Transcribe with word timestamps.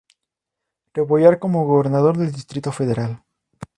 Rebollar 0.95 1.37
como 1.37 1.67
Gobernador 1.67 2.17
del 2.17 2.31
Distrito 2.31 2.71
Federal. 2.71 3.21